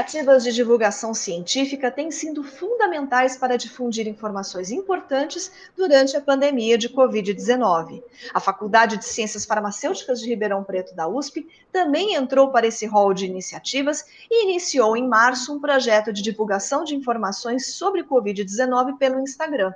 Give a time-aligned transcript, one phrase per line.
[0.00, 6.88] Iniciativas de divulgação científica têm sido fundamentais para difundir informações importantes durante a pandemia de
[6.88, 8.02] Covid-19.
[8.32, 13.12] A Faculdade de Ciências Farmacêuticas de Ribeirão Preto da USP também entrou para esse rol
[13.12, 19.20] de iniciativas e iniciou em março um projeto de divulgação de informações sobre Covid-19 pelo
[19.20, 19.70] Instagram.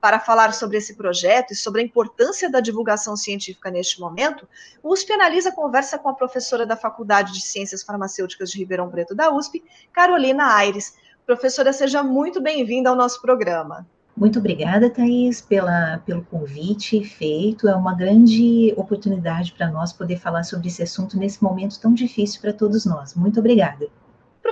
[0.00, 4.48] Para falar sobre esse projeto e sobre a importância da divulgação científica neste momento,
[4.82, 9.14] o USP Analisa conversa com a professora da Faculdade de Ciências Farmacêuticas de Ribeirão Preto
[9.14, 10.96] da USP, Carolina Aires.
[11.26, 13.86] Professora, seja muito bem-vinda ao nosso programa.
[14.16, 17.68] Muito obrigada, Thaís, pela, pelo convite feito.
[17.68, 22.40] É uma grande oportunidade para nós poder falar sobre esse assunto nesse momento tão difícil
[22.40, 23.14] para todos nós.
[23.14, 23.88] Muito obrigada.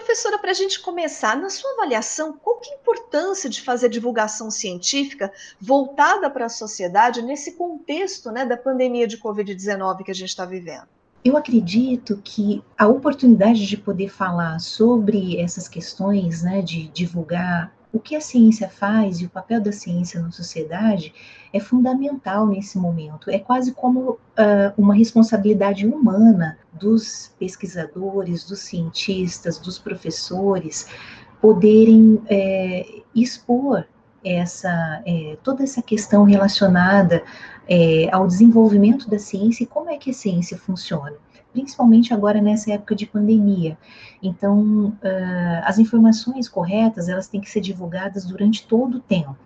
[0.03, 3.89] Professora, para a gente começar, na sua avaliação, qual que é a importância de fazer
[3.89, 10.15] divulgação científica voltada para a sociedade nesse contexto né, da pandemia de Covid-19 que a
[10.15, 10.89] gente está vivendo?
[11.25, 18.01] Eu acredito que a oportunidade de poder falar sobre essas questões, né, de divulgar o
[18.01, 21.13] que a ciência faz e o papel da ciência na sociedade
[21.53, 23.31] é fundamental nesse momento.
[23.31, 24.19] É quase como uh,
[24.79, 30.87] uma responsabilidade humana dos pesquisadores, dos cientistas, dos professores
[31.41, 33.85] poderem é, expor
[34.25, 37.23] essa é, toda essa questão relacionada
[37.69, 41.17] é, ao desenvolvimento da ciência e como é que a ciência funciona
[41.53, 43.77] principalmente agora nessa época de pandemia.
[44.23, 49.37] Então, uh, as informações corretas, elas têm que ser divulgadas durante todo o tempo,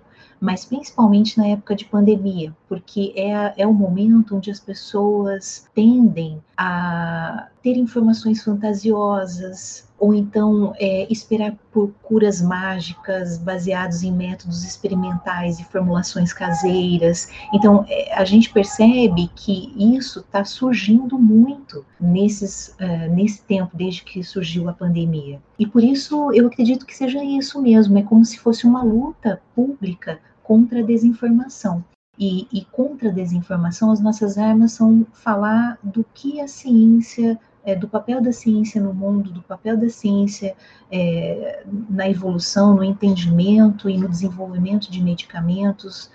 [0.40, 6.42] mas principalmente na época de pandemia, porque é, é o momento onde as pessoas tendem
[6.56, 15.58] a ter informações fantasiosas, ou então é, esperar por curas mágicas baseados em métodos experimentais
[15.58, 17.28] e formulações caseiras.
[17.52, 24.04] Então, é, a gente percebe que isso está surgindo muito nesses, uh, nesse tempo, desde
[24.04, 25.42] que surgiu a pandemia.
[25.58, 29.42] E por isso eu acredito que seja isso mesmo, é como se fosse uma luta
[29.56, 31.84] pública contra a desinformação.
[32.18, 37.74] E, e contra a desinformação, as nossas armas são falar do que a ciência é,
[37.74, 40.54] do papel da ciência no mundo, do papel da ciência
[40.90, 46.08] é, na evolução, no entendimento e no desenvolvimento de medicamentos,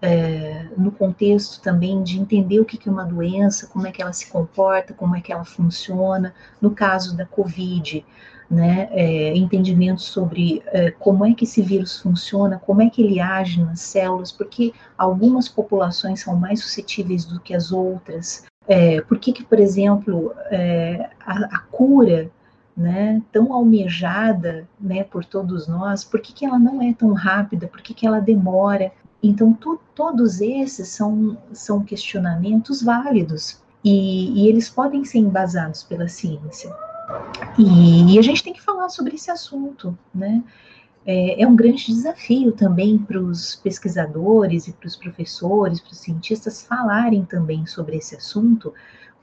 [0.00, 4.12] é, no contexto também de entender o que é uma doença, como é que ela
[4.12, 6.34] se comporta, como é que ela funciona.
[6.60, 8.04] No caso da Covid,
[8.50, 13.20] né, é, entendimento sobre é, como é que esse vírus funciona, como é que ele
[13.20, 19.18] age nas células, porque algumas populações são mais suscetíveis do que as outras, é, por
[19.18, 22.30] que, que, por exemplo, é, a, a, cura
[22.76, 27.68] né, tão almejada né, por todos nós, por que, que ela não é tão rápida,
[27.68, 28.90] por que, que ela demora?
[29.22, 36.08] Então, tu, todos esses são, são questionamentos válidos e, e, eles podem ser embasados pela
[36.08, 36.74] ciência.
[37.58, 40.42] E, e a gente tem que falar sobre esse assunto, né?
[41.06, 45.98] É, é um grande desafio também para os pesquisadores e para os professores, para os
[45.98, 48.72] cientistas falarem também sobre esse assunto,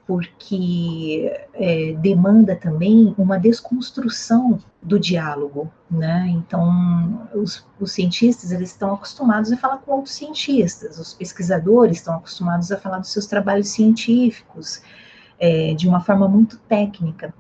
[0.05, 6.27] porque é, demanda também uma desconstrução do diálogo, né?
[6.29, 12.15] Então, os, os, cientistas eles estão acostumados a falar com outros cientistas, os pesquisadores estão
[12.15, 14.81] acostumados a falar dos seus trabalhos científicos
[15.39, 17.33] é, de uma forma muito técnica.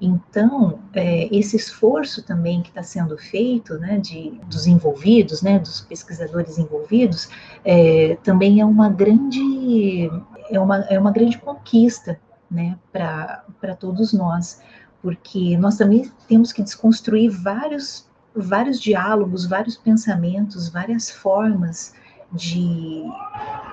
[0.00, 5.80] Então, é, esse esforço também que está sendo feito, né, de, dos envolvidos, né, dos
[5.80, 7.28] pesquisadores envolvidos,
[7.64, 10.10] é, também é uma grande,
[10.50, 12.18] é uma, é uma grande conquista,
[12.50, 14.60] né, para todos nós,
[15.00, 21.94] porque nós também temos que desconstruir vários, vários diálogos, vários pensamentos, várias formas
[22.32, 23.04] de,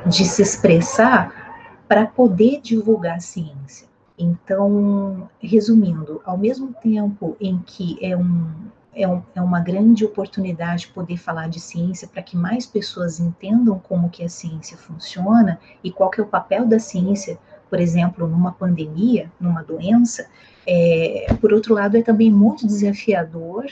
[0.05, 3.90] de se expressar para poder divulgar a ciência.
[4.17, 8.51] Então, resumindo, ao mesmo tempo em que é, um,
[8.93, 13.79] é, um, é uma grande oportunidade poder falar de ciência para que mais pessoas entendam
[13.79, 18.27] como que a ciência funciona e qual que é o papel da ciência, por exemplo,
[18.27, 20.27] numa pandemia, numa doença,
[20.67, 23.65] é, por outro lado, é também muito desafiador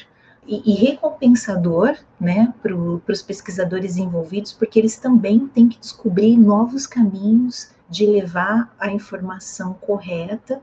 [0.48, 6.88] e, e recompensador né, para os pesquisadores envolvidos, porque eles também têm que descobrir novos
[6.88, 10.62] caminhos de levar a informação correta,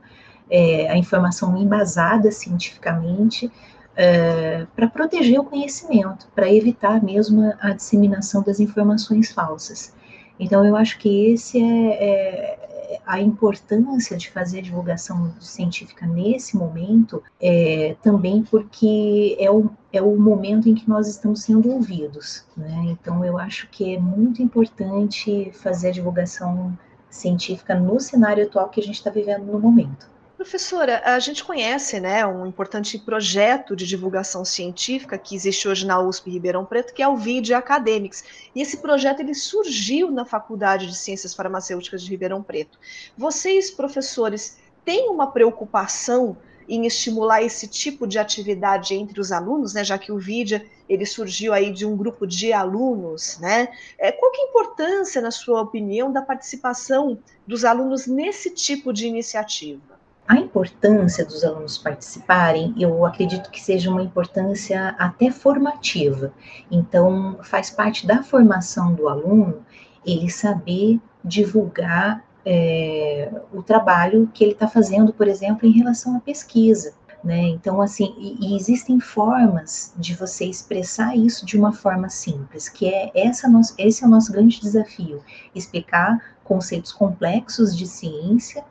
[0.49, 3.51] é, a informação embasada cientificamente,
[3.95, 9.93] é, para proteger o conhecimento, para evitar mesmo a disseminação das informações falsas.
[10.39, 12.67] Então, eu acho que esse é, é
[13.05, 20.15] a importância de fazer divulgação científica nesse momento, é, também porque é o, é o
[20.17, 22.45] momento em que nós estamos sendo ouvidos.
[22.55, 22.87] Né?
[22.89, 26.77] Então, eu acho que é muito importante fazer a divulgação
[27.09, 30.07] científica no cenário atual que a gente está vivendo no momento.
[30.37, 35.99] Professora, a gente conhece né, um importante projeto de divulgação científica que existe hoje na
[35.99, 38.23] USP Ribeirão Preto, que é o VID Academics.
[38.53, 42.77] E esse projeto ele surgiu na Faculdade de Ciências Farmacêuticas de Ribeirão Preto.
[43.17, 46.37] Vocês, professores, têm uma preocupação
[46.67, 51.05] em estimular esse tipo de atividade entre os alunos, né, já que o VID ele
[51.05, 53.69] surgiu aí de um grupo de alunos, né?
[53.97, 58.93] É, qual que é a importância, na sua opinião, da participação dos alunos nesse tipo
[58.93, 59.97] de iniciativa?
[60.27, 66.33] A importância dos alunos participarem, eu acredito que seja uma importância até formativa.
[66.69, 69.65] Então, faz parte da formação do aluno
[70.05, 76.19] ele saber divulgar é, o trabalho que ele está fazendo, por exemplo, em relação à
[76.21, 76.93] pesquisa.
[77.21, 77.41] Né?
[77.49, 82.87] Então, assim, e, e existem formas de você expressar isso de uma forma simples, que
[82.87, 85.21] é essa nosso, esse é o nosso grande desafio,
[85.53, 88.63] explicar conceitos complexos de ciência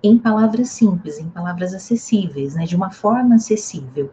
[0.00, 4.12] em palavras simples, em palavras acessíveis, né, de uma forma acessível.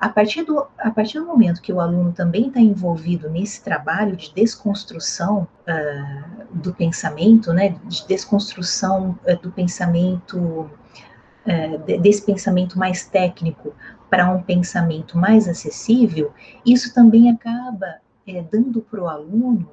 [0.00, 4.14] A partir, do, a partir do momento que o aluno também está envolvido nesse trabalho
[4.16, 13.06] de desconstrução uh, do pensamento, né, de desconstrução uh, do pensamento, uh, desse pensamento mais
[13.06, 13.74] técnico
[14.08, 16.32] para um pensamento mais acessível,
[16.64, 17.96] isso também acaba
[18.26, 19.68] eh, dando para o aluno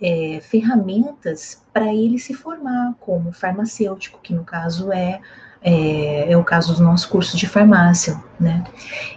[0.00, 5.20] é, ferramentas para ele se formar como farmacêutico, que no caso é,
[5.68, 8.62] é, é, o caso do nosso curso de farmácia, né?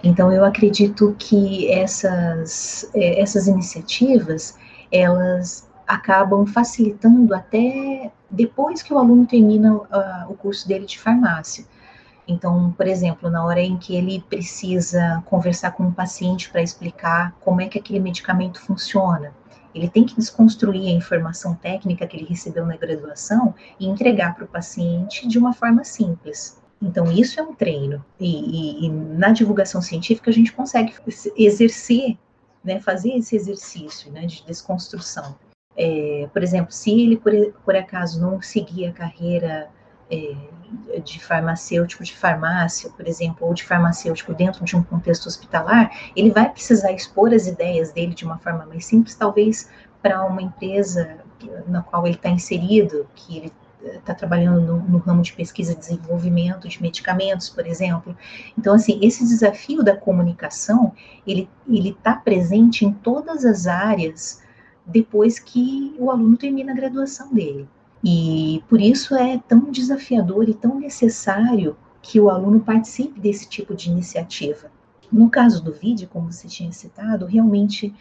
[0.03, 4.57] Então eu acredito que essas, é, essas iniciativas,
[4.91, 9.85] elas acabam facilitando até depois que o aluno termina uh,
[10.27, 11.65] o curso dele de farmácia.
[12.27, 17.33] Então, por exemplo, na hora em que ele precisa conversar com um paciente para explicar
[17.41, 19.33] como é que aquele medicamento funciona,
[19.73, 24.45] ele tem que desconstruir a informação técnica que ele recebeu na graduação e entregar para
[24.45, 26.59] o paciente de uma forma simples.
[26.81, 28.03] Então, isso é um treino.
[28.19, 30.93] E, e, e, na divulgação científica, a gente consegue
[31.37, 32.17] exercer,
[32.63, 35.35] né, fazer esse exercício né, de desconstrução.
[35.75, 37.33] É, por exemplo, se ele, por,
[37.63, 39.69] por acaso, não seguir a carreira
[40.11, 40.35] é,
[41.03, 46.31] de farmacêutico de farmácia, por exemplo, ou de farmacêutico dentro de um contexto hospitalar, ele
[46.31, 49.69] vai precisar expor as ideias dele de uma forma mais simples, talvez
[50.01, 51.17] para uma empresa
[51.67, 53.53] na qual ele está inserido, que ele
[53.95, 58.15] está trabalhando no, no, ramo de pesquisa e desenvolvimento de medicamentos, por exemplo.
[58.57, 60.93] Então, assim, esse desafio da comunicação,
[61.25, 64.41] ele está presente em todas as áreas
[64.85, 67.67] depois que o aluno termina a graduação dele.
[68.03, 73.75] E por isso é tão desafiador e tão necessário que o aluno participe desse tipo
[73.75, 74.71] de iniciativa.
[75.11, 77.93] No caso do vídeo, como você tinha citado, realmente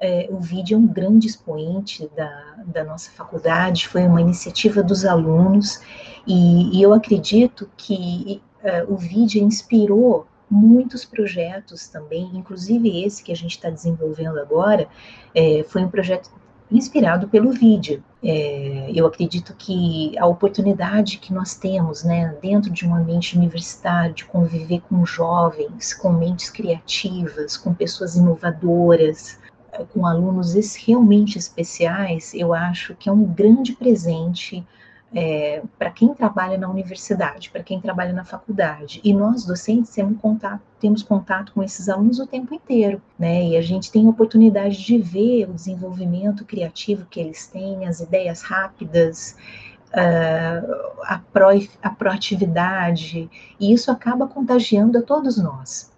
[0.00, 5.04] é, o vídeo é um grande expoente da, da nossa faculdade, foi uma iniciativa dos
[5.04, 5.80] alunos,
[6.26, 13.32] e, e eu acredito que é, o vídeo inspirou muitos projetos também, inclusive esse que
[13.32, 14.88] a gente está desenvolvendo agora,
[15.34, 16.30] é, foi um projeto
[16.72, 18.02] inspirado pelo vídeo.
[18.22, 24.14] É, eu acredito que a oportunidade que nós temos, né, dentro de um ambiente universitário,
[24.14, 29.38] de conviver com jovens, com mentes criativas, com pessoas inovadoras,
[29.92, 34.64] com alunos realmente especiais, eu acho que é um grande presente
[35.14, 39.00] é, para quem trabalha na universidade, para quem trabalha na faculdade.
[39.04, 43.44] E nós, docentes, temos contato, temos contato com esses alunos o tempo inteiro, né?
[43.44, 48.00] E a gente tem a oportunidade de ver o desenvolvimento criativo que eles têm, as
[48.00, 49.36] ideias rápidas,
[49.92, 51.48] uh, a, pro,
[51.82, 55.92] a proatividade, e isso acaba contagiando a todos nós.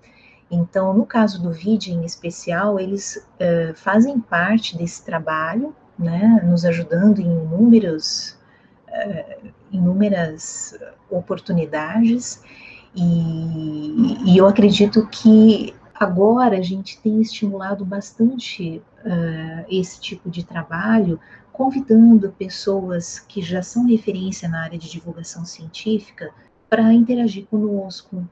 [0.51, 6.65] Então, no caso do vídeo em especial, eles uh, fazem parte desse trabalho, né, nos
[6.65, 8.37] ajudando em inúmeros
[9.73, 10.75] inúmeras
[11.11, 12.43] oportunidades
[12.95, 20.45] e, e, eu acredito que agora a gente tem estimulado bastante uh, esse tipo de
[20.45, 21.19] trabalho,
[21.53, 26.31] convidando pessoas que já são referência na área de divulgação científica
[26.71, 28.29] para interagir conosco,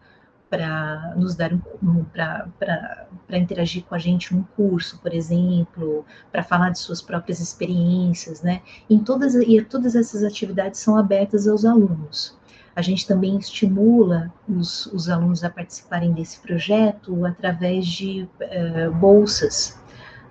[0.53, 6.69] para nos dar um, para interagir com a gente num curso, por exemplo, para falar
[6.69, 8.61] de suas próprias experiências, né?
[8.91, 12.37] Em todas e todas essas atividades são abertas aos alunos.
[12.77, 19.81] A gente também estimula os, os alunos a participarem desse projeto através de uh, bolsas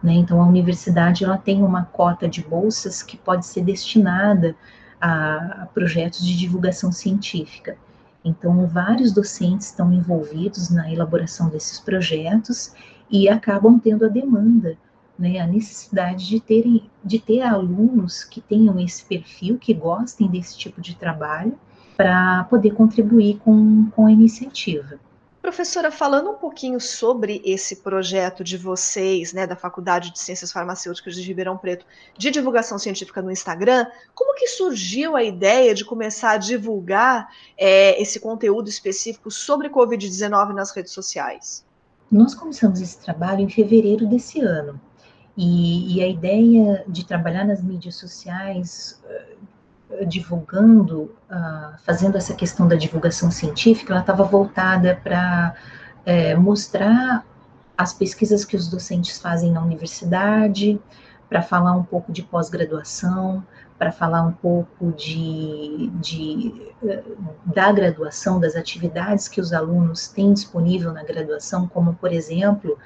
[0.04, 0.14] Né?
[0.14, 4.56] Então, a universidade ela tem uma cota de bolsas que pode ser destinada
[5.00, 7.76] a, a projetos de divulgação científica.
[8.24, 12.74] Então, vários docentes estão envolvidos na elaboração desses projetos
[13.10, 14.78] e acabam tendo a demanda,
[15.18, 20.58] né, a necessidade de, terem, de ter alunos que tenham esse perfil, que gostem desse
[20.58, 21.58] tipo de trabalho,
[21.98, 25.00] para poder contribuir com, com a iniciativa.
[25.42, 31.16] Professora, falando um pouquinho sobre esse projeto de vocês, né, da Faculdade de Ciências Farmacêuticas
[31.16, 31.84] de Ribeirão Preto,
[32.16, 38.00] de divulgação científica no Instagram, como que surgiu a ideia de começar a divulgar é,
[38.00, 41.66] esse conteúdo específico sobre Covid-19 nas redes sociais?
[42.12, 44.80] Nós começamos esse trabalho em fevereiro desse ano.
[45.36, 49.02] E, e a ideia de trabalhar nas mídias sociais
[50.08, 55.56] divulgando, uh, fazendo essa questão da divulgação científica, ela estava voltada para
[56.06, 57.26] é, mostrar
[57.78, 60.80] as pesquisas que os docentes fazem na universidade,
[61.28, 63.44] para falar um pouco de pós-graduação,
[63.80, 67.04] para falar um pouco de, de, eh,
[67.46, 72.78] da graduação, das atividades que os alunos têm disponível na graduação, como, por exemplo,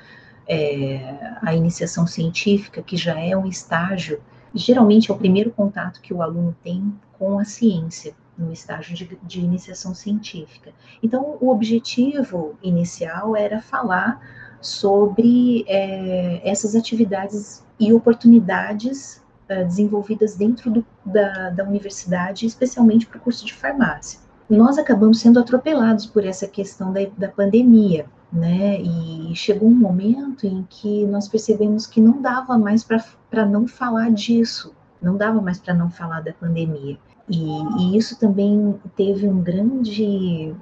[0.48, 4.22] é, a iniciação científica, que já é um estágio
[4.56, 9.18] geralmente é o primeiro contato que o aluno tem com a ciência no estágio de,
[9.24, 10.72] de, iniciação científica.
[11.02, 14.20] Então, o objetivo inicial era falar
[14.62, 23.18] sobre é, essas atividades e oportunidades é, desenvolvidas dentro do, da, da universidade, especialmente para
[23.18, 24.20] o curso de farmácia.
[24.50, 28.82] Nós acabamos sendo atropelados por essa questão da, da pandemia né?
[28.82, 33.04] E chegou um momento em que nós percebemos que não dava mais para
[33.44, 36.98] não falar disso, não dava mais para não falar da pandemia.
[37.28, 37.48] E,
[37.80, 40.56] e, isso também teve um grande.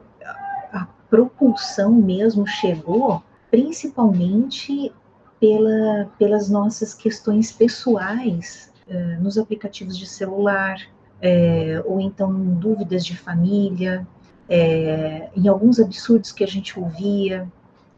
[0.72, 4.94] A propulsão mesmo chegou, principalmente
[5.40, 10.78] pela, pelas nossas questões pessoais uh, nos aplicativos de celular,
[11.22, 14.06] é, ou então dúvidas de família,
[14.50, 17.48] é, em alguns absurdos que a gente ouvia,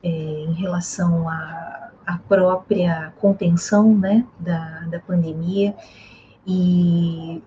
[0.03, 5.75] em relação à, à, própria contenção né, da, da pandemia,
[6.45, 7.41] e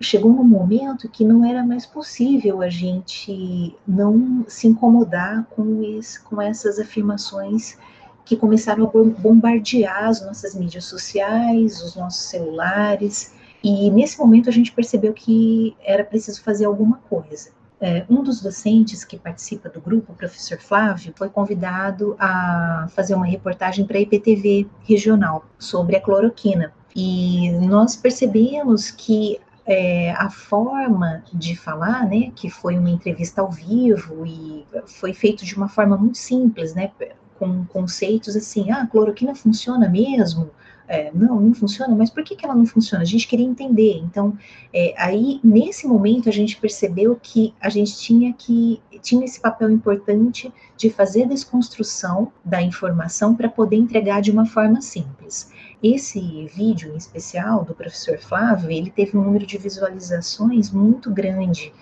[0.00, 6.20] chegou um momento que não era mais possível a gente não se incomodar com, esse,
[6.20, 7.78] com essas afirmações
[8.24, 14.52] que começaram a bombardear as nossas mídias sociais, os nossos celulares, e nesse momento a
[14.52, 17.50] gente percebeu que era preciso fazer alguma coisa.
[17.80, 23.14] É, um dos docentes que participa do grupo, o professor Flávio, foi convidado a fazer
[23.14, 26.72] uma reportagem para a IPTV regional sobre a cloroquina.
[26.94, 33.50] E nós percebemos que é, a forma de falar, né, que foi uma entrevista ao
[33.50, 36.90] vivo e foi feito de uma forma muito simples, né,
[37.38, 40.50] com conceitos assim, ah, a cloroquina funciona mesmo?
[40.86, 43.02] É, não, não funciona, mas por que, que ela não funciona?
[43.02, 43.98] A gente queria entender.
[43.98, 44.36] Então,
[44.72, 49.70] é, aí, nesse momento, a gente percebeu que a gente tinha que tinha esse papel
[49.70, 55.50] importante de fazer desconstrução da informação para poder entregar de uma forma simples.
[55.82, 61.72] Esse vídeo em especial do professor Flávio, ele teve um número de visualizações muito grande,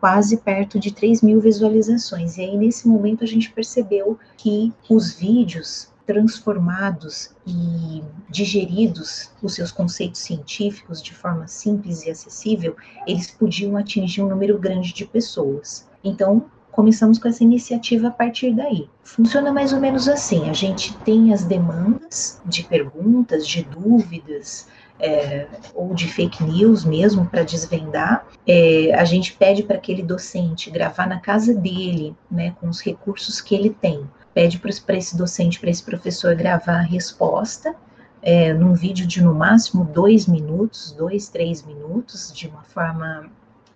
[0.00, 2.36] quase perto de 3 mil visualizações.
[2.36, 9.70] E aí, nesse momento, a gente percebeu que os vídeos transformados e digeridos os seus
[9.70, 15.88] conceitos científicos de forma simples e acessível, eles podiam atingir um número grande de pessoas.
[16.02, 18.88] Então, começamos com essa iniciativa a partir daí.
[19.04, 24.66] Funciona mais ou menos assim: a gente tem as demandas de perguntas, de dúvidas,
[24.98, 28.26] é, ou de fake news mesmo para desvendar.
[28.46, 33.40] É, a gente pede para aquele docente gravar na casa dele, né, com os recursos
[33.40, 37.74] que ele tem pede para esse docente, para esse professor gravar a resposta
[38.22, 43.28] é, num vídeo de no máximo dois minutos, dois, três minutos, de uma forma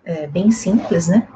[0.05, 1.27] é, bem simples, né?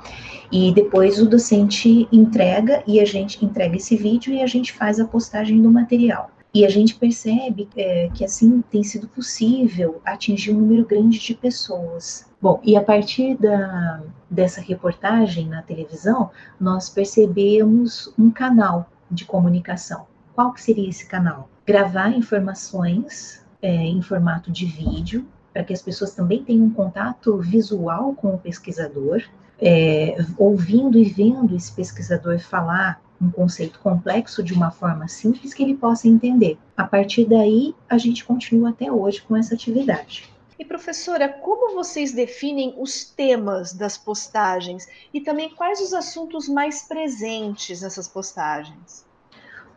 [0.50, 5.00] E depois o docente entrega e a gente entrega esse vídeo e a gente faz
[5.00, 6.32] a postagem do material.
[6.54, 11.34] E a gente percebe é, que assim tem sido possível atingir um número grande de
[11.34, 12.26] pessoas.
[12.42, 20.08] Bom, e a partir da, dessa reportagem na televisão, nós percebemos um canal de comunicação.
[20.34, 21.50] Qual que seria esse canal?
[21.66, 27.38] Gravar informações é, em formato de vídeo, para que as pessoas também tenham um contato
[27.38, 29.22] visual com o pesquisador,
[29.60, 35.62] é, ouvindo e vendo esse pesquisador falar um conceito complexo de uma forma simples que
[35.62, 36.58] ele possa entender.
[36.76, 40.32] A partir daí, a gente continua até hoje com essa atividade.
[40.62, 46.84] E professora, como vocês definem os temas das postagens e também quais os assuntos mais
[46.84, 49.04] presentes nessas postagens?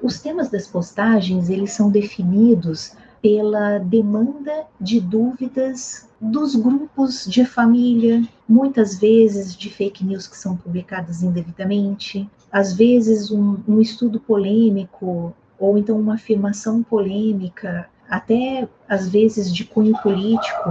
[0.03, 8.23] Os temas das postagens, eles são definidos pela demanda de dúvidas dos grupos de família,
[8.47, 15.35] muitas vezes de fake news que são publicadas indevidamente, às vezes um, um estudo polêmico
[15.59, 20.71] ou então uma afirmação polêmica, até às vezes de cunho político,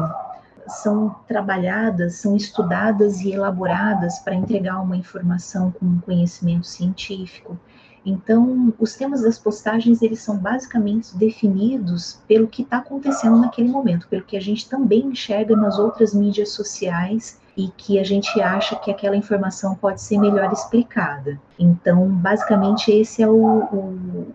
[0.68, 7.58] são trabalhadas, são estudadas e elaboradas para entregar uma informação com um conhecimento científico.
[8.06, 14.08] Então, os temas das postagens, eles são basicamente definidos pelo que está acontecendo naquele momento,
[14.10, 18.76] pelo que a gente também enxerga nas outras mídias sociais e que a gente acha
[18.76, 21.40] que aquela informação pode ser melhor explicada.
[21.58, 24.34] Então, basicamente, esse é o, o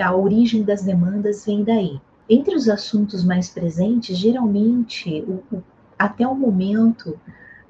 [0.00, 2.00] a origem das demandas vem daí.
[2.28, 5.62] Entre os assuntos mais presentes, geralmente, o, o,
[5.98, 7.18] até o momento,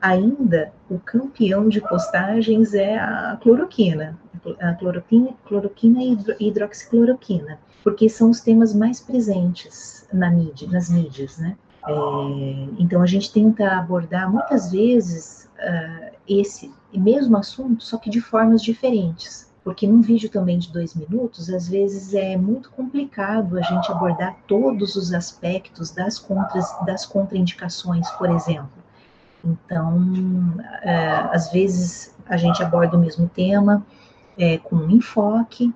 [0.01, 4.19] ainda o campeão de postagens é a cloroquina,
[4.61, 11.39] a cloroquina, cloroquina e hidroxicloroquina, porque são os temas mais presentes na mídia, nas mídias,
[11.39, 11.57] né?
[11.87, 11.93] É,
[12.79, 18.63] então a gente tenta abordar muitas vezes uh, esse mesmo assunto, só que de formas
[18.63, 19.50] diferentes.
[19.63, 24.37] Porque num vídeo também de dois minutos, às vezes é muito complicado a gente abordar
[24.47, 28.71] todos os aspectos das, contras, das contraindicações, por exemplo.
[29.45, 33.85] Então, uh, às vezes a gente aborda o mesmo tema
[34.39, 35.75] é, com um enfoque,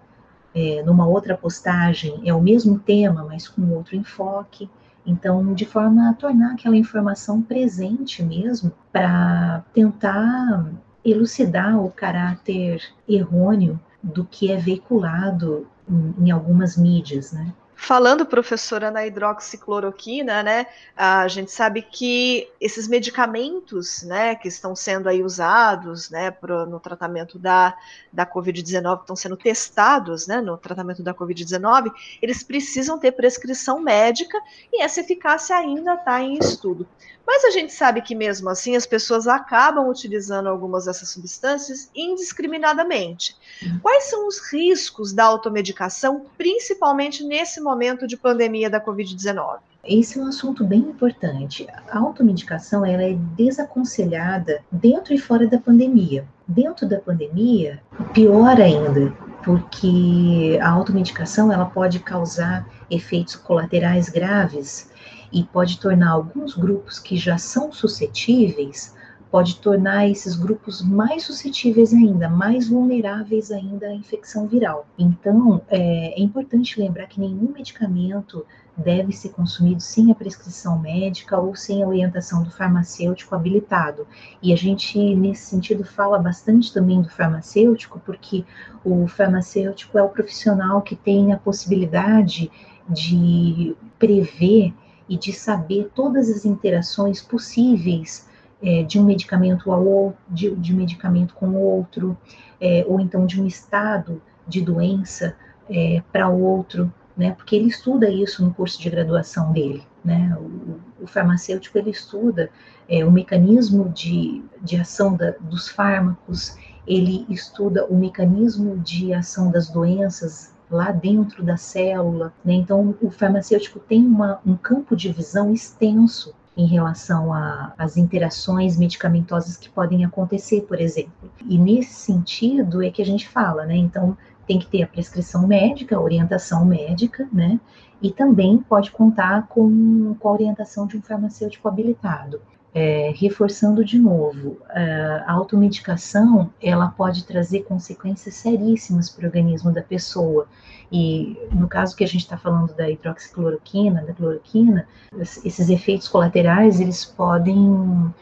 [0.55, 4.71] é, numa outra postagem é o mesmo tema, mas com outro enfoque.
[5.05, 10.65] Então, de forma a tornar aquela informação presente mesmo, para tentar
[11.05, 17.53] elucidar o caráter errôneo do que é veiculado em, em algumas mídias, né?
[17.87, 25.07] Falando, professora, na hidroxicloroquina, né, a gente sabe que esses medicamentos, né, que estão sendo
[25.07, 27.77] aí usados, né, pro, no tratamento da,
[28.11, 34.41] da Covid-19, estão sendo testados, né, no tratamento da Covid-19, eles precisam ter prescrição médica
[34.73, 36.89] e essa eficácia ainda está em estudo.
[37.27, 43.35] Mas a gente sabe que mesmo assim as pessoas acabam utilizando algumas dessas substâncias indiscriminadamente.
[43.81, 47.74] Quais são os riscos da automedicação, principalmente nesse momento
[48.07, 49.59] de pandemia da Covid-19?
[49.85, 51.67] Esse é um assunto bem importante.
[51.91, 56.25] A automedicação ela é desaconselhada dentro e fora da pandemia.
[56.47, 57.83] Dentro da pandemia,
[58.13, 59.13] pior ainda,
[59.45, 64.91] porque a automedicação ela pode causar efeitos colaterais graves
[65.33, 68.95] e pode tornar alguns grupos que já são suscetíveis,
[69.35, 74.87] pode tornar esses grupos mais suscetíveis ainda, mais vulneráveis ainda à infecção viral.
[74.97, 81.37] Então, é, é importante lembrar que nenhum medicamento deve ser consumido sem a prescrição médica
[81.37, 84.07] ou sem a orientação do farmacêutico habilitado.
[84.41, 88.45] E a gente, nesse sentido, fala bastante também do farmacêutico, porque
[88.85, 92.53] o farmacêutico é o profissional que tem a possibilidade
[92.89, 94.73] de prever
[95.09, 98.33] e de saber todas as interações possíveis
[98.65, 102.17] é, de um medicamento ao outro, de, de um medicamento com o outro,
[102.61, 105.37] é, ou então de um estado de doença
[105.69, 107.33] é, para outro, né?
[107.33, 110.37] Porque ele estuda isso no curso de graduação dele, né?
[110.39, 112.51] O, o farmacêutico ele estuda
[112.89, 119.51] é, o mecanismo de, de ação da, dos fármacos, ele estuda o mecanismo de ação
[119.51, 122.33] das doenças lá dentro da célula.
[122.45, 122.55] Né?
[122.55, 127.33] Então, o farmacêutico tem uma, um campo de visão extenso em relação
[127.77, 131.31] às interações medicamentosas que podem acontecer, por exemplo.
[131.49, 133.77] E nesse sentido é que a gente fala, né?
[133.77, 137.59] Então, tem que ter a prescrição médica, a orientação médica, né?
[138.01, 142.41] E também pode contar com, com a orientação de um farmacêutico habilitado.
[142.77, 149.81] É, reforçando de novo, a automedicação ela pode trazer consequências seríssimas para o organismo da
[149.81, 150.49] pessoa.
[150.91, 156.81] E no caso que a gente está falando da hidroxicloroquina, da cloroquina, esses efeitos colaterais
[156.81, 158.13] eles podem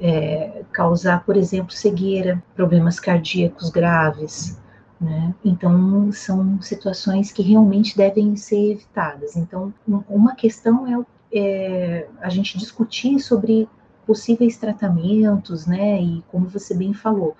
[0.00, 4.58] é, causar, por exemplo, cegueira, problemas cardíacos graves.
[5.00, 5.34] Né?
[5.44, 9.36] Então, são situações que realmente devem ser evitadas.
[9.36, 9.72] Então,
[10.08, 13.68] uma questão é, é a gente discutir sobre
[14.06, 16.00] possíveis tratamentos, né?
[16.00, 17.36] E como você bem falou,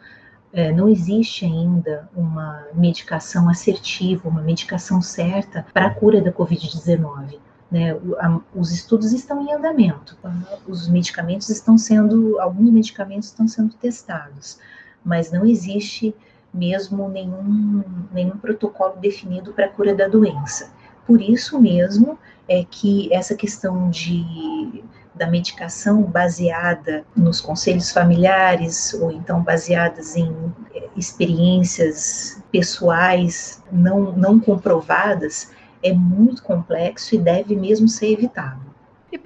[0.52, 7.38] é, não existe ainda uma medicação assertiva, uma medicação certa para a cura da Covid-19.
[7.68, 7.98] Né,
[8.55, 10.16] os estudos estão em andamento,
[10.68, 14.61] os medicamentos estão sendo, alguns medicamentos estão sendo testados,
[15.05, 16.14] mas não existe
[16.55, 20.70] mesmo nenhum, nenhum protocolo definido para a cura da doença.
[21.05, 22.16] Por isso mesmo
[22.48, 24.85] é que essa questão de
[25.16, 30.31] da medicação baseada nos conselhos familiares ou então baseadas em
[30.74, 35.50] eh, experiências pessoais não, não comprovadas
[35.83, 38.65] é muito complexo e deve mesmo ser evitado.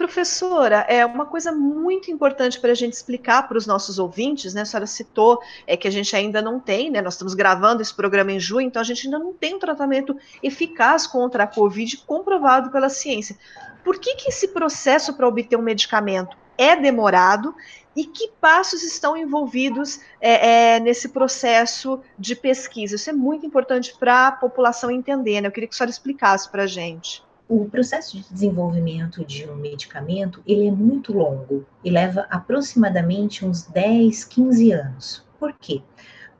[0.00, 4.62] Professora, é uma coisa muito importante para a gente explicar para os nossos ouvintes, né?
[4.62, 7.02] A senhora citou é que a gente ainda não tem, né?
[7.02, 10.16] Nós estamos gravando esse programa em junho, então a gente ainda não tem um tratamento
[10.42, 13.36] eficaz contra a Covid comprovado pela ciência.
[13.84, 17.54] Por que, que esse processo para obter um medicamento é demorado
[17.94, 22.94] e que passos estão envolvidos é, é, nesse processo de pesquisa?
[22.94, 25.48] Isso é muito importante para a população entender, né?
[25.48, 27.22] Eu queria que a senhora explicasse para a gente.
[27.50, 33.64] O processo de desenvolvimento de um medicamento, ele é muito longo e leva aproximadamente uns
[33.64, 35.24] 10, 15 anos.
[35.36, 35.82] Por quê?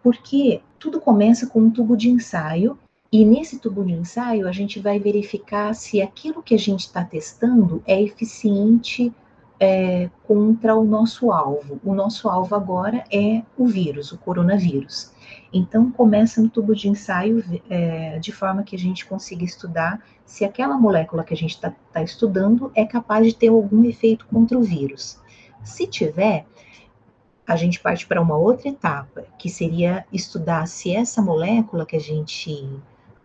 [0.05, 2.79] Porque tudo começa com um tubo de ensaio
[3.11, 7.03] e nesse tubo de ensaio a gente vai verificar se aquilo que a gente está
[7.03, 9.13] testando é eficiente
[9.61, 11.79] é, contra o nosso alvo.
[11.85, 15.13] O nosso alvo agora é o vírus, o coronavírus.
[15.53, 20.45] Então, começa no tubo de ensaio é, de forma que a gente consiga estudar se
[20.45, 24.59] aquela molécula que a gente está tá estudando é capaz de ter algum efeito contra
[24.59, 25.21] o vírus.
[25.63, 26.47] Se tiver,
[27.47, 32.01] a gente parte para uma outra etapa, que seria estudar se essa molécula que a
[32.01, 32.67] gente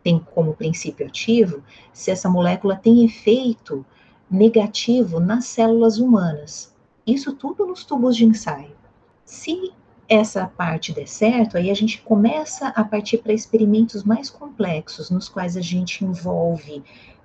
[0.03, 3.85] tem como princípio ativo, se essa molécula tem efeito
[4.29, 6.73] negativo nas células humanas.
[7.05, 8.75] Isso tudo nos tubos de ensaio.
[9.23, 9.71] Se
[10.07, 15.27] essa parte der certo, aí a gente começa a partir para experimentos mais complexos, nos
[15.27, 16.83] quais a gente envolve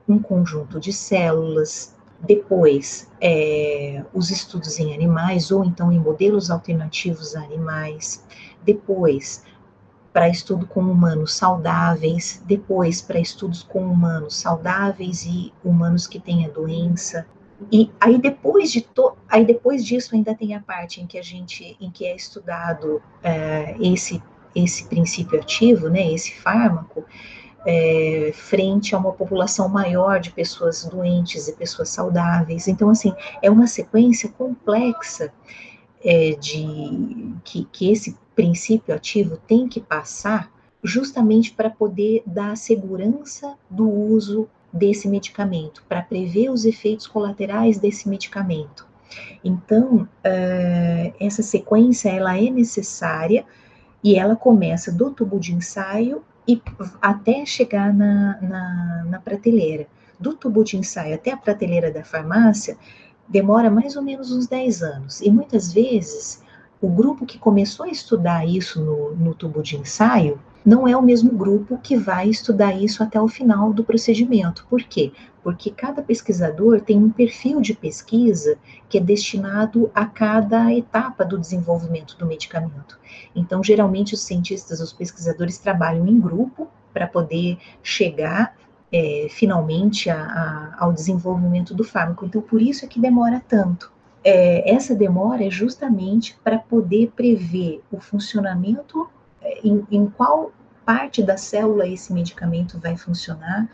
[0.08, 7.34] um conjunto de células, depois é, os estudos em animais, ou então em modelos alternativos
[7.34, 8.24] a animais,
[8.62, 9.44] depois
[10.12, 16.46] para estudo com humanos saudáveis, depois para estudos com humanos saudáveis e humanos que têm
[16.46, 17.26] a doença,
[17.70, 21.22] e aí depois de to, aí depois disso ainda tem a parte em que a
[21.22, 24.22] gente, em que é estudado é, esse
[24.54, 27.04] esse princípio ativo, né, esse fármaco,
[27.64, 32.66] é, frente a uma população maior de pessoas doentes e pessoas saudáveis.
[32.66, 35.32] Então, assim, é uma sequência complexa
[36.02, 40.50] é, de que, que esse princípio ativo tem que passar
[40.82, 48.08] justamente para poder dar segurança do uso desse medicamento, para prever os efeitos colaterais desse
[48.08, 48.88] medicamento.
[49.44, 53.44] Então, uh, essa sequência ela é necessária
[54.02, 56.62] e ela começa do tubo de ensaio e
[57.02, 59.86] até chegar na, na, na prateleira.
[60.18, 62.76] Do tubo de ensaio até a prateleira da farmácia
[63.30, 65.20] demora mais ou menos uns 10 anos.
[65.20, 66.42] E muitas vezes
[66.80, 71.02] o grupo que começou a estudar isso no, no tubo de ensaio não é o
[71.02, 74.66] mesmo grupo que vai estudar isso até o final do procedimento.
[74.68, 75.12] Por quê?
[75.42, 81.38] Porque cada pesquisador tem um perfil de pesquisa que é destinado a cada etapa do
[81.38, 82.98] desenvolvimento do medicamento.
[83.34, 88.54] Então, geralmente, os cientistas, os pesquisadores trabalham em grupo para poder chegar
[88.92, 92.24] é, finalmente a, a, ao desenvolvimento do fármaco.
[92.26, 93.92] Então, por isso é que demora tanto.
[94.22, 99.08] É, essa demora é justamente para poder prever o funcionamento
[99.64, 100.52] em, em qual
[100.84, 103.68] parte da célula esse medicamento vai funcionar,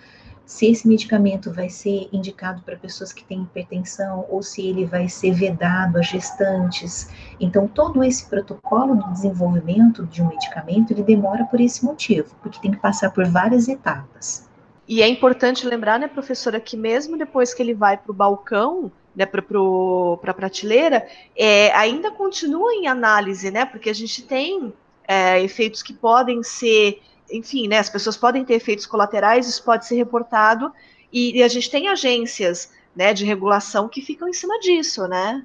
[0.45, 5.09] se esse medicamento vai ser indicado para pessoas que têm hipertensão ou se ele vai
[5.09, 7.11] ser vedado a gestantes.
[7.41, 12.61] Então, todo esse protocolo do desenvolvimento de um medicamento, ele demora por esse motivo, porque
[12.61, 14.46] tem que passar por várias etapas.
[14.89, 18.91] E é importante lembrar, né, professora, que mesmo depois que ele vai para o balcão,
[19.15, 24.73] né, para a prateleira, é, ainda continua em análise, né, porque a gente tem
[25.09, 29.87] é, efeitos que podem ser, enfim, né, as pessoas podem ter efeitos colaterais, isso pode
[29.87, 30.73] ser reportado,
[31.13, 35.45] e, e a gente tem agências né, de regulação que ficam em cima disso, né?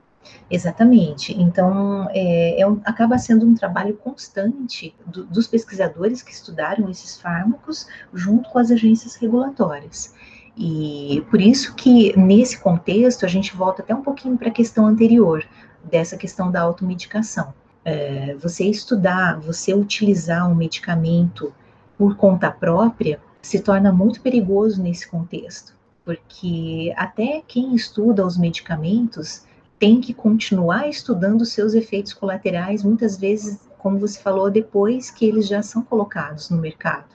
[0.49, 1.33] Exatamente.
[1.39, 7.19] Então, é, é um, acaba sendo um trabalho constante do, dos pesquisadores que estudaram esses
[7.19, 10.13] fármacos junto com as agências regulatórias.
[10.57, 14.85] E por isso que, nesse contexto, a gente volta até um pouquinho para a questão
[14.85, 15.45] anterior,
[15.83, 17.53] dessa questão da automedicação
[17.83, 21.53] é, você estudar, você utilizar um medicamento
[21.97, 25.73] por conta própria, se torna muito perigoso nesse contexto,
[26.05, 29.45] porque até quem estuda os medicamentos
[29.81, 35.47] tem que continuar estudando seus efeitos colaterais, muitas vezes, como você falou, depois que eles
[35.47, 37.07] já são colocados no mercado.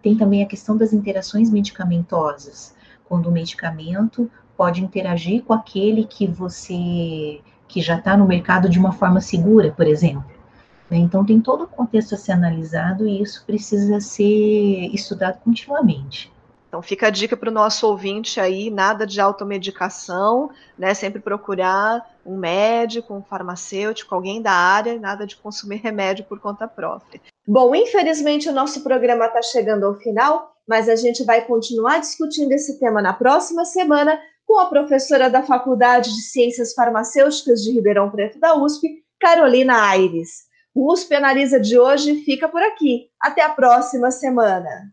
[0.00, 2.74] Tem também a questão das interações medicamentosas,
[3.04, 8.78] quando o medicamento pode interagir com aquele que você que já está no mercado de
[8.78, 10.24] uma forma segura, por exemplo.
[10.90, 10.96] Né?
[10.96, 16.32] Então, tem todo o contexto a ser analisado e isso precisa ser estudado continuamente.
[16.68, 20.94] Então, fica a dica para o nosso ouvinte aí: nada de automedicação, né?
[20.94, 26.66] Sempre procurar um médico, um farmacêutico, alguém da área, nada de consumir remédio por conta
[26.66, 27.20] própria.
[27.46, 32.52] Bom, infelizmente o nosso programa está chegando ao final mas a gente vai continuar discutindo
[32.52, 38.10] esse tema na próxima semana com a professora da Faculdade de Ciências Farmacêuticas de Ribeirão
[38.10, 40.46] Preto da USP, Carolina Aires.
[40.74, 43.08] O USP Analisa de hoje fica por aqui.
[43.20, 44.92] Até a próxima semana.